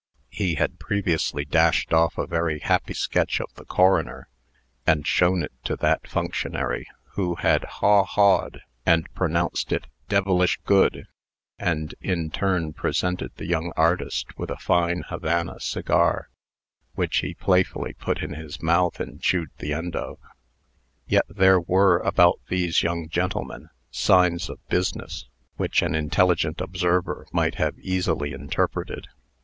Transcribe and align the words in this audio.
He 0.31 0.55
had 0.55 0.79
previously 0.79 1.45
dashed 1.45 1.93
off 1.93 2.17
a 2.17 2.25
very 2.25 2.57
happy 2.57 2.95
sketch 2.95 3.39
of 3.39 3.53
the 3.53 3.65
coroner, 3.65 4.29
and 4.87 5.05
shown 5.05 5.43
it 5.43 5.51
to 5.65 5.75
that 5.75 6.07
functionary, 6.07 6.87
who 7.11 7.35
had 7.35 7.65
"haw 7.65 8.03
hawed," 8.05 8.63
and 8.83 9.07
pronounced 9.13 9.71
it 9.71 9.85
"devilish 10.09 10.57
good," 10.65 11.05
and, 11.59 11.93
in 12.01 12.31
turn, 12.31 12.73
presented 12.73 13.31
the 13.35 13.45
young 13.45 13.73
artist 13.77 14.35
with 14.39 14.49
a 14.49 14.57
fine 14.57 15.03
Havana 15.09 15.59
cigar, 15.59 16.29
which 16.95 17.17
he 17.19 17.35
playfully 17.35 17.93
put 17.93 18.23
in 18.23 18.33
his 18.33 18.59
mouth 18.59 18.99
and 18.99 19.21
chewed 19.21 19.51
the 19.59 19.71
end 19.71 19.95
of. 19.95 20.17
Yet 21.05 21.25
there 21.29 21.59
were, 21.59 21.99
about 21.99 22.39
these 22.47 22.81
young 22.81 23.07
gentlemen, 23.07 23.69
signs 23.91 24.49
of 24.49 24.67
business, 24.67 25.27
which 25.57 25.83
an 25.83 25.93
intelligent 25.93 26.59
observer 26.59 27.27
might 27.31 27.53
have 27.61 27.77
easily 27.77 28.33
interpreted. 28.33 29.07